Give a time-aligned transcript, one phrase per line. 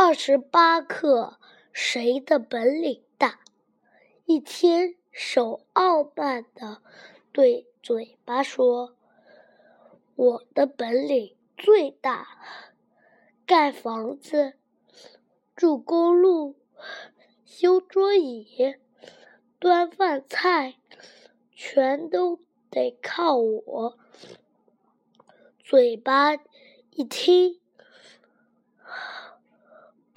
[0.00, 1.40] 二十八课，
[1.72, 3.40] 谁的本领大？
[4.26, 6.80] 一天，手傲慢的
[7.32, 8.94] 对嘴巴说
[10.14, 12.28] ：“我的本领最大，
[13.44, 14.54] 盖房子、
[15.56, 16.54] 筑公路、
[17.44, 18.76] 修桌椅、
[19.58, 20.76] 端饭菜，
[21.56, 22.38] 全都
[22.70, 23.98] 得靠我。”
[25.58, 26.36] 嘴巴
[26.92, 27.60] 一听。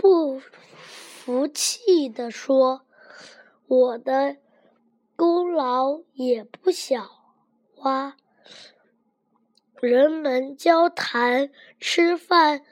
[0.01, 2.87] 不服气地说
[3.69, 4.37] ：“我的
[5.15, 7.07] 功劳也不小
[7.75, 8.17] 哇！
[9.79, 12.65] 人们交谈、吃饭，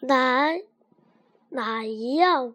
[0.00, 0.54] 哪
[1.50, 2.54] 哪一样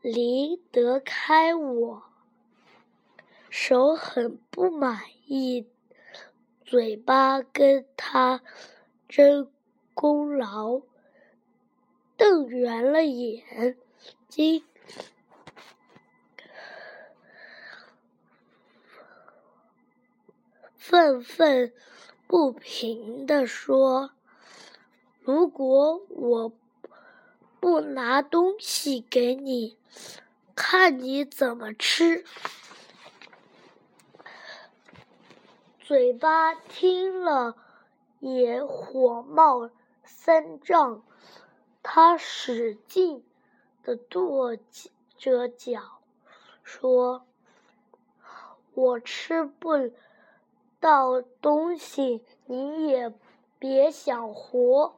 [0.00, 2.02] 离得开我？”
[3.50, 5.68] 手很不满意，
[6.64, 8.40] 嘴巴跟他
[9.06, 9.52] 争
[9.92, 10.80] 功劳。
[12.20, 13.78] 瞪圆了眼
[14.28, 14.62] 睛，
[20.76, 21.72] 愤愤
[22.26, 24.10] 不平地说
[25.24, 26.52] ：“如果我
[27.58, 29.78] 不拿东西给你，
[30.54, 32.26] 看你怎么吃！”
[35.80, 37.56] 嘴巴听了
[38.18, 39.70] 也火冒
[40.04, 41.02] 三丈。
[41.82, 43.24] 他使劲
[43.82, 44.58] 的跺
[45.16, 46.00] 着脚，
[46.62, 47.26] 说
[48.74, 49.90] ：“我吃不
[50.78, 53.12] 到东西，你也
[53.58, 54.94] 别想活。”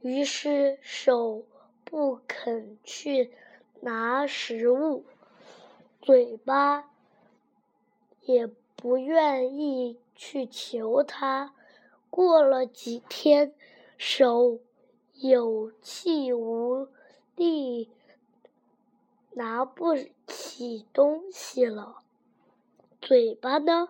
[0.00, 1.44] 于是手
[1.84, 3.32] 不肯去
[3.80, 5.04] 拿食物，
[6.00, 6.90] 嘴巴
[8.22, 11.54] 也不愿意去求他。
[12.10, 13.54] 过了几天。
[13.98, 14.60] 手
[15.14, 16.88] 有气无
[17.34, 17.90] 力，
[19.32, 19.96] 拿不
[20.26, 22.04] 起东西了。
[23.00, 23.88] 嘴巴呢，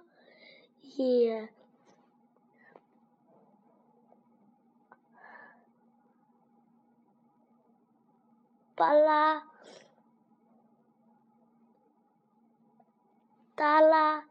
[0.80, 1.50] 也
[8.74, 9.46] 巴拉
[13.54, 14.26] 耷拉，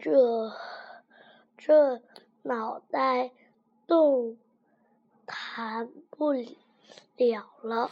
[0.00, 0.52] 着
[1.58, 2.00] 这
[2.42, 3.30] 脑袋
[3.86, 4.38] 动。
[5.60, 7.90] 弹不了了。